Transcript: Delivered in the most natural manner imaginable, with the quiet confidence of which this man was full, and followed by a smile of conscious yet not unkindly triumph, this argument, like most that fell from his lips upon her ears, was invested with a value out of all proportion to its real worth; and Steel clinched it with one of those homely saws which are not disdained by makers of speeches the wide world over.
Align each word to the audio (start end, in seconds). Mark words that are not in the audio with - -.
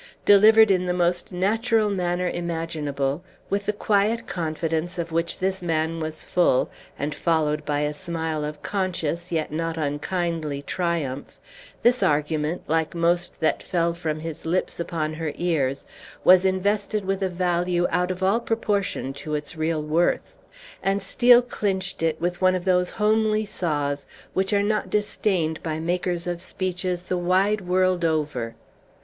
Delivered 0.25 0.71
in 0.71 0.87
the 0.87 0.95
most 0.95 1.31
natural 1.31 1.91
manner 1.91 2.27
imaginable, 2.27 3.23
with 3.51 3.67
the 3.67 3.71
quiet 3.71 4.25
confidence 4.25 4.97
of 4.97 5.11
which 5.11 5.37
this 5.37 5.61
man 5.61 5.99
was 5.99 6.23
full, 6.23 6.71
and 6.97 7.13
followed 7.13 7.63
by 7.65 7.81
a 7.81 7.93
smile 7.93 8.43
of 8.43 8.63
conscious 8.63 9.31
yet 9.31 9.51
not 9.51 9.77
unkindly 9.77 10.63
triumph, 10.63 11.39
this 11.83 12.01
argument, 12.01 12.63
like 12.67 12.95
most 12.95 13.41
that 13.41 13.61
fell 13.61 13.93
from 13.93 14.21
his 14.21 14.43
lips 14.43 14.79
upon 14.79 15.13
her 15.13 15.33
ears, 15.35 15.85
was 16.23 16.45
invested 16.47 17.05
with 17.05 17.21
a 17.21 17.29
value 17.29 17.85
out 17.91 18.09
of 18.09 18.23
all 18.23 18.39
proportion 18.39 19.13
to 19.13 19.35
its 19.35 19.55
real 19.55 19.83
worth; 19.83 20.35
and 20.81 20.99
Steel 21.03 21.43
clinched 21.43 22.01
it 22.01 22.19
with 22.19 22.41
one 22.41 22.55
of 22.55 22.65
those 22.65 22.89
homely 22.89 23.45
saws 23.45 24.07
which 24.33 24.51
are 24.51 24.63
not 24.63 24.89
disdained 24.89 25.61
by 25.61 25.79
makers 25.79 26.25
of 26.25 26.41
speeches 26.41 27.03
the 27.03 27.19
wide 27.19 27.61
world 27.61 28.03
over. 28.03 28.55